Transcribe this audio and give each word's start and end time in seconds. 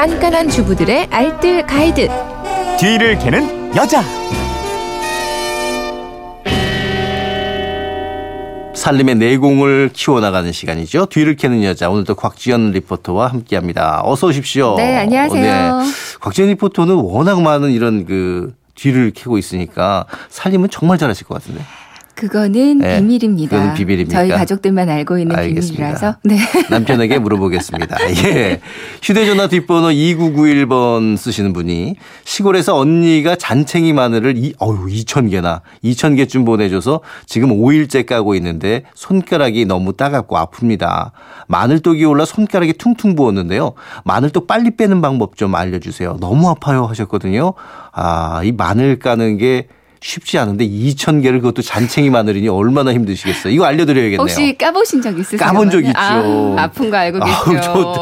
깐깐한 0.00 0.48
주부들의 0.48 1.08
알뜰 1.10 1.66
가이드. 1.66 2.08
뒤를 2.78 3.18
캐는 3.18 3.76
여자. 3.76 4.02
살림의 8.74 9.16
내공을 9.16 9.90
키워나가는 9.92 10.50
시간이죠. 10.52 11.04
뒤를 11.04 11.36
캐는 11.36 11.62
여자. 11.64 11.90
오늘도 11.90 12.14
곽지연 12.14 12.70
리포터와 12.70 13.26
함께합니다. 13.26 14.00
어서 14.02 14.28
오십시오. 14.28 14.76
네, 14.78 14.96
안녕하세요. 14.96 15.82
곽지연 16.22 16.48
리포터는 16.48 16.94
워낙 16.94 17.42
많은 17.42 17.70
이런 17.70 18.06
그 18.06 18.54
뒤를 18.74 19.10
캐고 19.10 19.36
있으니까 19.36 20.06
살림은 20.30 20.70
정말 20.70 20.96
잘하실 20.96 21.26
것 21.26 21.34
같은데. 21.34 21.60
그거는 22.20 22.78
네, 22.80 22.98
비밀입니다. 22.98 23.58
그건 23.58 23.74
비밀입니까? 23.74 24.18
저희 24.18 24.28
가족들만 24.28 24.90
알고 24.90 25.18
있는 25.18 25.34
알겠습니다. 25.34 25.74
비밀이라서. 25.74 26.16
네. 26.24 26.36
남편에게 26.68 27.18
물어보겠습니다. 27.18 27.96
예. 28.26 28.60
휴대전화 29.02 29.48
뒷번호 29.48 29.88
2991번 29.88 31.16
쓰시는 31.16 31.54
분이 31.54 31.96
시골에서 32.24 32.76
언니가 32.76 33.36
잔챙이 33.36 33.94
마늘을 33.94 34.36
이, 34.36 34.52
어유 34.60 34.84
2,000개나 34.88 35.62
2,000개쯤 35.82 36.44
보내줘서 36.44 37.00
지금 37.24 37.48
5일째 37.58 38.04
까고 38.04 38.34
있는데 38.34 38.82
손가락이 38.94 39.64
너무 39.64 39.94
따갑고 39.94 40.36
아픕니다. 40.36 41.12
마늘독이 41.48 42.04
올라 42.04 42.26
손가락이 42.26 42.74
퉁퉁 42.74 43.16
부었는데요. 43.16 43.72
마늘독 44.04 44.46
빨리 44.46 44.76
빼는 44.76 45.00
방법 45.00 45.36
좀 45.36 45.54
알려주세요. 45.54 46.18
너무 46.20 46.50
아파요 46.50 46.84
하셨거든요. 46.84 47.54
아, 47.92 48.42
이 48.44 48.52
마늘 48.52 48.98
까는 48.98 49.38
게 49.38 49.68
쉽지 50.02 50.38
않은데 50.38 50.66
2천 50.66 51.22
개를 51.22 51.40
그것도 51.40 51.60
잔챙이 51.62 52.08
마늘이니 52.10 52.48
얼마나 52.48 52.92
힘드시겠어요. 52.92 53.52
이거 53.52 53.66
알려드려야겠네요. 53.66 54.18
혹시 54.20 54.56
까보신 54.58 55.02
적 55.02 55.18
있으세요? 55.18 55.38
까본 55.38 55.70
적 55.70 55.78
있죠. 55.84 55.92
아, 55.98 56.66
픈거 56.72 56.96
알고 56.96 57.20
계시죠. 57.22 57.94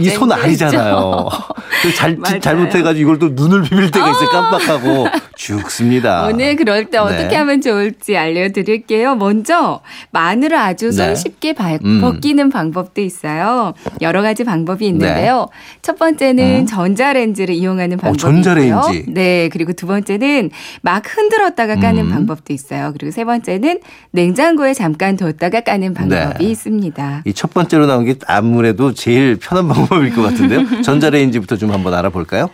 이 0.00 0.10
손 0.10 0.30
아니잖아요. 0.32 1.28
잘, 1.96 2.16
맞아요. 2.16 2.40
잘못해가지고 2.40 3.00
이걸 3.14 3.18
또 3.18 3.28
눈을 3.34 3.62
비빌 3.62 3.90
때가 3.90 4.10
있어요. 4.10 4.28
깜빡하고 4.28 5.06
죽습니다. 5.36 6.26
오늘 6.32 6.56
그럴 6.56 6.86
때 6.86 6.98
어떻게 6.98 7.28
네. 7.28 7.36
하면 7.36 7.60
좋을지 7.60 8.16
알려드릴게요. 8.16 9.14
먼저 9.16 9.80
마늘을 10.10 10.56
아주 10.56 10.86
네. 10.90 10.92
손쉽게 10.92 11.54
발- 11.54 11.78
음. 11.84 12.00
벗기는 12.00 12.48
방법도 12.50 13.00
있어요. 13.00 13.74
여러 14.00 14.22
가지 14.22 14.44
방법이 14.44 14.86
있는데요. 14.88 15.48
첫 15.82 15.98
번째는 15.98 16.60
음. 16.62 16.66
전자레인지를 16.66 17.54
이용하는 17.54 17.96
방법이 17.96 18.18
전자레인지. 18.18 18.96
있고요. 18.98 19.14
네, 19.14 19.48
그리고 19.50 19.72
두 19.72 19.86
번째는 19.86 20.50
막 20.82 21.02
흔들었다가 21.06 21.76
까는 21.76 22.04
음. 22.06 22.10
방법도 22.10 22.52
있어요. 22.52 22.92
그리고 22.92 23.10
세 23.10 23.24
번째는 23.24 23.80
냉장고에 24.10 24.74
잠깐 24.74 25.16
뒀다가 25.16 25.60
까는 25.62 25.94
방법이 25.94 26.44
네. 26.44 26.50
있습니다. 26.50 27.22
이 27.26 27.32
첫 27.40 27.54
번째로 27.54 27.86
나온 27.86 28.04
게 28.04 28.16
아무래도 28.26 28.92
제일 28.92 29.36
편한 29.36 29.66
방법일 29.68 30.14
것 30.14 30.20
같은데요. 30.22 30.82
전자레인지부터 30.82 31.56
좀 31.60 31.70
한번 31.72 31.94
알아볼까요? 31.94 32.50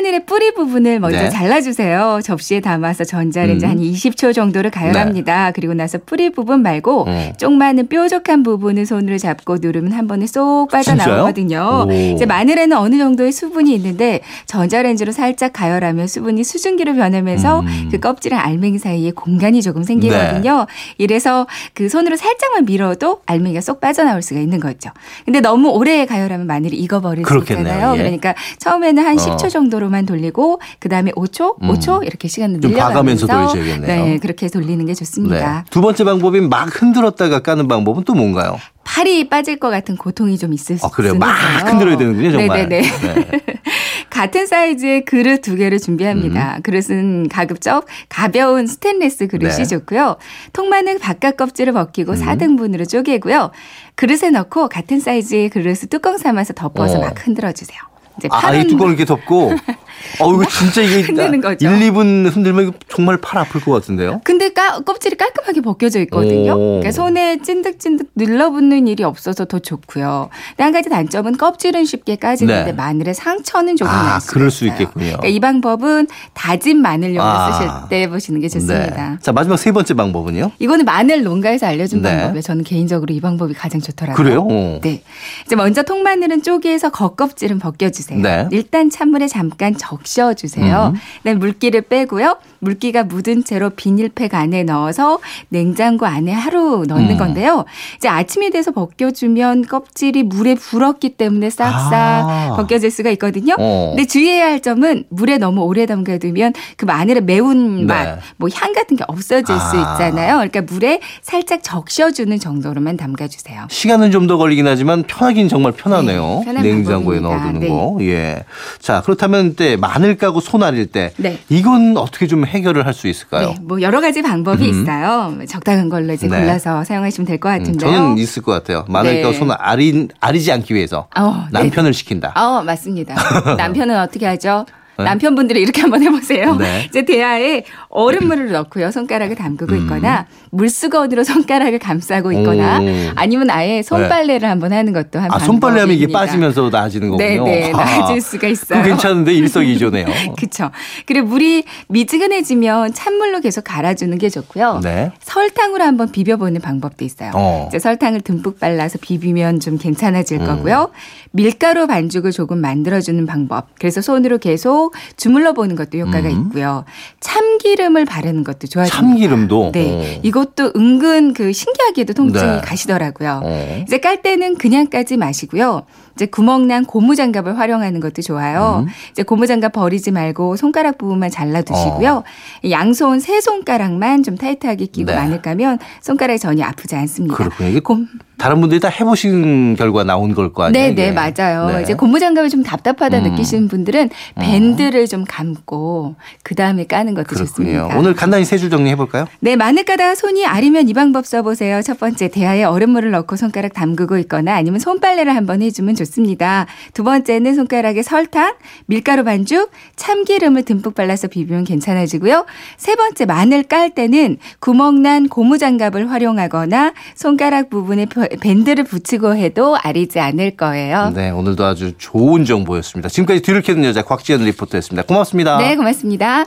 통마늘의 0.00 0.24
뿌리 0.24 0.52
부분을 0.52 0.98
먼저 0.98 1.22
네. 1.22 1.28
잘라주세요. 1.28 2.20
접시에 2.24 2.60
담아서 2.60 3.04
전자레인지 3.04 3.66
음. 3.66 3.70
한 3.70 3.78
20초 3.78 4.34
정도를 4.34 4.70
가열합니다. 4.70 5.52
그리고 5.52 5.74
나서 5.74 5.98
뿌리 6.04 6.30
부분 6.30 6.62
말고 6.62 7.04
음. 7.04 7.32
쪽마는 7.38 7.88
뾰족한 7.88 8.42
부분을 8.42 8.86
손으로 8.86 9.18
잡고 9.18 9.58
누르면 9.60 9.92
한 9.92 10.08
번에 10.08 10.26
쏙 10.26 10.68
빠져나오거든요. 10.70 11.86
오. 11.88 11.92
이제 11.92 12.24
마늘에는 12.26 12.76
어느 12.76 12.96
정도의 12.98 13.32
수분이 13.32 13.74
있는데 13.74 14.20
전자레인지로 14.46 15.12
살짝 15.12 15.52
가열하면 15.52 16.06
수분이 16.06 16.44
수증기로 16.44 16.94
변하면서 16.94 17.60
음. 17.60 17.88
그 17.90 18.00
껍질이랑 18.00 18.44
알맹이 18.44 18.78
사이에 18.78 19.10
공간이 19.12 19.62
조금 19.62 19.82
생기거든요. 19.82 20.66
이래서 20.98 21.46
그 21.74 21.88
손으로 21.88 22.16
살짝만 22.16 22.64
밀어도 22.64 23.20
알맹이가 23.26 23.60
쏙 23.60 23.80
빠져나올 23.80 24.22
수가 24.22 24.40
있는 24.40 24.60
거죠. 24.60 24.90
근데 25.24 25.40
너무 25.40 25.68
오래 25.70 26.06
가열하면 26.06 26.46
마늘이 26.46 26.76
익어버릴 26.78 27.24
수 27.24 27.28
그렇겠네요. 27.28 27.66
있잖아요. 27.66 27.94
예. 27.94 27.98
그러니까 27.98 28.34
처음에는 28.58 29.04
한 29.04 29.18
어. 29.18 29.22
10초 29.22 29.50
정도로 29.50 29.89
만 29.90 30.06
돌리고 30.06 30.60
그 30.78 30.88
다음에 30.88 31.10
5초, 31.12 31.62
음. 31.62 31.68
5초 31.68 32.06
이렇게 32.06 32.28
시간을 32.28 32.60
좀 32.60 32.70
늘려가면서 32.70 33.26
돌리셔야겠네요. 33.26 34.04
네, 34.04 34.18
그렇게 34.18 34.48
돌리는 34.48 34.84
게 34.86 34.94
좋습니다. 34.94 35.58
네. 35.58 35.64
두 35.70 35.80
번째 35.80 36.04
방법인 36.04 36.48
막 36.48 36.68
흔들었다가 36.80 37.40
까는 37.40 37.68
방법은 37.68 38.04
또 38.04 38.14
뭔가요? 38.14 38.58
팔이 38.84 39.28
빠질 39.28 39.56
것 39.56 39.70
같은 39.70 39.96
고통이 39.96 40.36
좀 40.36 40.52
있을 40.52 40.78
수 40.78 40.86
아, 40.86 40.90
그래요? 40.90 41.12
있어요. 41.12 41.18
막 41.20 41.34
흔들어야 41.68 41.96
되는군요, 41.96 42.32
정말. 42.32 42.68
네네네. 42.68 42.82
네. 42.82 43.30
같은 44.10 44.46
사이즈의 44.46 45.04
그릇 45.04 45.40
두 45.40 45.54
개를 45.54 45.78
준비합니다. 45.78 46.56
음. 46.56 46.62
그릇은 46.62 47.28
가급적 47.28 47.86
가벼운 48.08 48.66
스테인레스 48.66 49.28
그릇이 49.28 49.58
네. 49.58 49.64
좋고요. 49.64 50.16
통마늘 50.52 50.98
바깥 50.98 51.36
껍질을 51.36 51.72
벗기고 51.72 52.12
음. 52.12 52.18
4등분으로 52.18 52.88
쪼개고요. 52.88 53.52
그릇에 53.94 54.30
넣고 54.30 54.68
같은 54.68 54.98
사이즈의 54.98 55.50
그릇을 55.50 55.88
뚜껑 55.88 56.18
삼아서 56.18 56.54
덮어서 56.54 56.98
어. 56.98 57.00
막 57.00 57.26
흔들어 57.26 57.52
주세요. 57.52 57.78
이제 58.18 58.28
아, 58.30 58.52
이 58.54 58.66
뚜껑을 58.66 58.92
이렇게 58.92 59.04
덮고. 59.04 59.52
어, 60.18 60.32
이거 60.32 60.44
진짜 60.46 60.82
이게 60.82 61.00
흔드는 61.02 61.40
거죠. 61.40 61.68
1, 61.68 61.78
2분 61.92 62.34
흔들면 62.34 62.72
정말 62.88 63.16
팔 63.18 63.40
아플 63.40 63.60
것 63.60 63.72
같은데요? 63.72 64.20
근데 64.24 64.50
까, 64.52 64.80
껍질이 64.80 65.16
깔끔하게 65.16 65.60
벗겨져 65.60 66.00
있거든요. 66.02 66.52
오. 66.52 66.56
그러니까 66.80 66.92
손에 66.92 67.38
찐득찐득 67.38 68.10
눌러붙는 68.14 68.86
일이 68.88 69.04
없어서 69.04 69.44
더 69.44 69.58
좋고요. 69.58 70.28
근데 70.50 70.62
한 70.64 70.72
가지 70.72 70.88
단점은 70.90 71.36
껍질은 71.36 71.84
쉽게 71.84 72.16
까지는데 72.16 72.64
네. 72.64 72.72
마늘의 72.72 73.14
상처는 73.14 73.76
조금 73.76 73.92
아, 73.92 74.02
날 74.04 74.20
수가 74.20 74.32
그럴 74.34 74.50
수. 74.50 74.66
있겠군요. 74.66 75.06
그러니까 75.06 75.28
이 75.28 75.40
방법은 75.40 76.06
다진 76.34 76.80
마늘용으로 76.82 77.22
아. 77.22 77.52
쓰실 77.52 77.70
때 77.88 78.02
해보시는 78.02 78.40
게 78.40 78.48
좋습니다. 78.48 79.10
네. 79.12 79.18
자, 79.20 79.32
마지막 79.32 79.56
세 79.56 79.72
번째 79.72 79.94
방법은요? 79.94 80.52
이거는 80.58 80.84
마늘 80.84 81.22
농가에서 81.22 81.66
알려준 81.66 82.02
네. 82.02 82.10
방법이에요. 82.16 82.42
저는 82.42 82.64
개인적으로 82.64 83.12
이 83.14 83.20
방법이 83.20 83.54
가장 83.54 83.80
좋더라고요. 83.80 84.16
그래요? 84.24 84.46
어. 84.50 84.80
네. 84.82 85.02
이제 85.46 85.56
먼저 85.56 85.82
통마늘은 85.82 86.42
쪼개서 86.42 86.90
겉껍질은 86.90 87.58
벗겨주세요. 87.58 88.20
네. 88.20 88.48
일단 88.50 88.90
찬물에 88.90 89.28
잠깐 89.28 89.76
적셔주세요. 89.90 90.92
음. 90.94 91.00
그다음 91.18 91.38
물기를 91.38 91.82
빼고요. 91.82 92.36
물기가 92.60 93.04
묻은 93.04 93.44
채로 93.44 93.70
비닐팩 93.70 94.34
안에 94.34 94.62
넣어서 94.64 95.18
냉장고 95.48 96.06
안에 96.06 96.32
하루 96.32 96.84
넣는 96.86 97.10
음. 97.10 97.16
건데요. 97.18 97.64
이제 97.96 98.08
아침이 98.08 98.50
돼서 98.50 98.70
벗겨주면 98.70 99.66
껍질이 99.66 100.22
물에 100.22 100.54
불었기 100.54 101.10
때문에 101.16 101.50
싹싹 101.50 101.92
아. 101.92 102.54
벗겨질 102.56 102.90
수가 102.90 103.10
있거든요. 103.10 103.54
어. 103.58 103.92
근데 103.94 104.06
주의해야 104.06 104.46
할 104.46 104.60
점은 104.60 105.04
물에 105.10 105.38
너무 105.38 105.62
오래 105.62 105.86
담가두면 105.86 106.52
그 106.76 106.84
마늘의 106.84 107.24
매운 107.24 107.86
맛, 107.86 108.04
네. 108.04 108.18
뭐향 108.36 108.72
같은 108.72 108.96
게 108.96 109.04
없어질 109.06 109.46
수 109.46 109.76
아. 109.76 109.92
있잖아요. 109.92 110.36
그러니까 110.36 110.62
물에 110.62 111.00
살짝 111.22 111.62
적셔주는 111.62 112.38
정도로만 112.38 112.96
담가주세요. 112.96 113.66
시간은 113.68 114.10
좀 114.12 114.30
더 114.30 114.36
걸리긴 114.36 114.66
하지만 114.68 115.02
편하긴 115.02 115.48
정말 115.48 115.72
편하네요. 115.72 116.44
네, 116.46 116.52
냉장고에 116.52 117.20
방법입니다. 117.20 117.28
넣어두는 117.36 117.60
네. 117.60 117.68
거. 117.68 117.98
예. 118.02 118.44
자, 118.78 119.02
그렇다면 119.02 119.56
때 119.56 119.74
마늘 119.76 120.16
까고 120.16 120.40
손 120.40 120.62
아릴 120.62 120.86
때 120.86 121.10
네. 121.16 121.38
이건 121.48 121.96
어떻게 121.96 122.28
좀 122.28 122.44
해결을 122.50 122.86
할 122.86 122.90
수 122.94 123.08
있을까요? 123.08 123.50
네, 123.50 123.56
뭐 123.62 123.80
여러 123.80 124.00
가지 124.00 124.20
방법이 124.20 124.64
음. 124.64 124.82
있어요. 124.82 125.38
적당한 125.48 125.88
걸로 125.88 126.12
이제 126.12 126.28
네. 126.28 126.38
골라서 126.40 126.84
사용하시면 126.84 127.26
될것 127.26 127.50
음, 127.52 127.58
같은데요. 127.58 127.90
저는 127.90 128.18
있을 128.18 128.42
것 128.42 128.52
같아요. 128.52 128.84
마늘 128.88 129.14
네. 129.14 129.22
까고 129.22 129.32
손 129.34 129.50
아리, 129.52 130.08
아리지 130.20 130.52
않기 130.52 130.74
위해서 130.74 131.08
어, 131.16 131.46
네. 131.52 131.60
남편을 131.60 131.94
시킨다. 131.94 132.32
어, 132.36 132.62
맞습니다. 132.62 133.14
남편은 133.56 133.98
어떻게 133.98 134.26
하죠? 134.26 134.66
네. 135.00 135.04
남편분들이 135.04 135.60
이렇게 135.60 135.80
한번 135.80 136.02
해보세요. 136.02 136.56
네. 136.56 136.84
이제 136.88 137.04
대야에 137.04 137.64
얼음물을 137.88 138.52
넣고요. 138.52 138.90
손가락을 138.90 139.36
담그고 139.36 139.74
음. 139.74 139.78
있거나 139.82 140.26
물수건으로 140.50 141.24
손가락을 141.24 141.78
감싸고 141.78 142.32
있거나 142.32 142.80
오. 142.80 142.84
아니면 143.16 143.50
아예 143.50 143.82
손빨래를 143.82 144.48
한번 144.48 144.72
하는 144.72 144.92
것도 144.92 145.18
한 145.18 145.26
아, 145.26 145.38
방법입니다. 145.38 145.46
손빨래하면 145.46 145.96
이게 145.96 146.12
빠지면서 146.12 146.70
나아지는 146.70 147.10
거군요. 147.10 147.44
네네, 147.44 147.72
아, 147.72 147.76
나아질 147.76 148.20
수가 148.20 148.48
있어요. 148.48 148.82
괜찮은데 148.82 149.32
일석이조네요. 149.34 150.06
그렇죠. 150.36 150.70
그리고 151.06 151.28
물이 151.28 151.64
미지근해지면 151.88 152.94
찬물로 152.94 153.40
계속 153.40 153.64
갈아주는 153.64 154.16
게 154.18 154.28
좋고요. 154.28 154.80
네. 154.82 155.12
설탕으로 155.20 155.84
한번 155.84 156.10
비벼보는 156.10 156.60
방법도 156.60 157.04
있어요. 157.04 157.30
어. 157.34 157.66
이제 157.68 157.78
설탕을 157.78 158.20
듬뿍 158.22 158.58
발라서 158.58 158.98
비비면 159.00 159.60
좀 159.60 159.78
괜찮아질 159.78 160.40
음. 160.40 160.46
거고요. 160.46 160.90
밀가루 161.32 161.86
반죽을 161.86 162.32
조금 162.32 162.58
만들어주는 162.58 163.24
방법. 163.26 163.68
그래서 163.78 164.00
손으로 164.00 164.38
계속 164.38 164.89
주물러 165.16 165.52
보는 165.52 165.76
것도 165.76 165.98
효과가 165.98 166.28
음. 166.28 166.46
있고요. 166.48 166.84
참기름을 167.20 168.04
바르는 168.04 168.44
것도 168.44 168.66
좋아집니다. 168.66 168.96
참기름도. 168.96 169.70
네. 169.72 170.16
어. 170.16 170.20
이것도 170.22 170.72
은근 170.76 171.32
그 171.34 171.52
신기하게도 171.52 172.14
통증이 172.14 172.44
네. 172.50 172.60
가시더라고요. 172.60 173.40
어. 173.44 173.84
이제 173.86 173.98
깔 173.98 174.22
때는 174.22 174.56
그냥 174.56 174.86
까지 174.88 175.16
마시고요. 175.16 175.82
이제 176.16 176.26
구멍난 176.26 176.84
고무장갑을 176.84 177.58
활용하는 177.58 178.00
것도 178.00 178.20
좋아요. 178.22 178.84
음. 178.86 178.92
이제 179.12 179.22
고무장갑 179.22 179.72
버리지 179.72 180.10
말고 180.10 180.56
손가락 180.56 180.98
부분만 180.98 181.30
잘라 181.30 181.62
두시고요. 181.62 182.24
어. 182.24 182.70
양손 182.70 183.20
세 183.20 183.40
손가락만 183.40 184.22
좀 184.22 184.36
타이트하게 184.36 184.86
끼고 184.86 185.10
네. 185.12 185.16
마늘 185.16 185.40
까면 185.40 185.78
손가락이 186.02 186.38
전혀 186.38 186.64
아프지 186.64 186.96
않습니다. 186.96 187.36
그렇군요. 187.36 187.68
이게 187.70 187.80
곰- 187.80 188.08
다른 188.40 188.60
분들이 188.60 188.80
다 188.80 188.88
해보신 188.88 189.76
결과 189.76 190.02
나온 190.02 190.34
걸 190.34 190.50
거 190.52 190.64
아니에요? 190.64 190.86
네, 190.88 190.94
네, 190.94 191.08
이게? 191.08 191.12
맞아요. 191.12 191.66
네. 191.76 191.82
이제 191.82 191.94
고무장갑이 191.94 192.48
좀 192.48 192.62
답답하다 192.62 193.18
음. 193.18 193.22
느끼시는 193.24 193.68
분들은 193.68 194.08
밴드를 194.36 195.06
좀 195.06 195.24
감고 195.28 196.14
그 196.42 196.54
다음에 196.54 196.84
까는 196.84 197.14
것도 197.14 197.26
그렇군요. 197.26 197.46
좋습니다. 197.46 197.98
오늘 197.98 198.14
간단히 198.14 198.44
세 198.44 198.56
줄 198.56 198.70
정리해 198.70 198.96
볼까요? 198.96 199.26
네, 199.40 199.56
마늘 199.56 199.84
까다가 199.84 200.14
손이 200.14 200.44
아리면 200.46 200.88
이 200.88 200.94
방법 200.94 201.26
써보세요. 201.26 201.82
첫 201.82 201.98
번째, 202.00 202.28
대야에 202.28 202.64
얼음물을 202.64 203.10
넣고 203.10 203.36
손가락 203.36 203.74
담그고 203.74 204.16
있거나 204.18 204.54
아니면 204.54 204.80
손빨래를 204.80 205.36
한번 205.36 205.62
해주면 205.62 205.94
좋습니다. 205.96 206.66
두 206.94 207.04
번째는 207.04 207.54
손가락에 207.54 208.02
설탕, 208.02 208.54
밀가루 208.86 209.22
반죽, 209.24 209.70
참기름을 209.96 210.64
듬뿍 210.64 210.94
발라서 210.94 211.28
비비면 211.28 211.64
괜찮아지고요. 211.64 212.46
세 212.76 212.96
번째, 212.96 213.26
마늘 213.26 213.62
깔 213.62 213.90
때는 213.90 214.38
구멍난 214.60 215.28
고무장갑을 215.28 216.10
활용하거나 216.10 216.92
손가락 217.14 217.70
부분에 217.70 218.06
밴드를 218.40 218.84
붙이고 218.84 219.34
해도 219.34 219.76
아리지 219.82 220.20
않을 220.20 220.56
거예요. 220.56 221.12
네, 221.14 221.30
오늘도 221.30 221.64
아주 221.64 221.92
좋은 221.96 222.44
정보였습니다. 222.44 223.08
지금까지 223.08 223.42
뒤를 223.42 223.62
캐는 223.62 223.84
여자 223.84 224.02
곽지연 224.02 224.42
리포터였습니다. 224.42 225.06
고맙습니다. 225.06 225.58
네, 225.58 225.76
고맙습니다. 225.76 226.46